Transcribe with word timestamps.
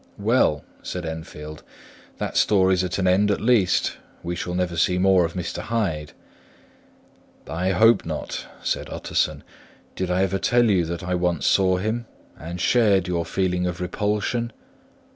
"Well," 0.17 0.63
said 0.81 1.05
Enfield, 1.05 1.61
"that 2.17 2.35
story's 2.35 2.83
at 2.83 2.97
an 2.97 3.05
end 3.05 3.29
at 3.29 3.39
least. 3.39 3.97
We 4.23 4.35
shall 4.35 4.55
never 4.55 4.75
see 4.75 4.97
more 4.97 5.25
of 5.25 5.35
Mr. 5.35 5.59
Hyde." 5.61 6.13
"I 7.47 7.69
hope 7.69 8.03
not," 8.03 8.47
said 8.63 8.89
Utterson. 8.89 9.43
"Did 9.95 10.09
I 10.09 10.23
ever 10.23 10.39
tell 10.39 10.67
you 10.71 10.85
that 10.85 11.03
I 11.03 11.13
once 11.13 11.45
saw 11.45 11.77
him, 11.77 12.07
and 12.39 12.59
shared 12.59 13.07
your 13.07 13.25
feeling 13.25 13.67
of 13.67 13.79
repulsion?" 13.79 14.51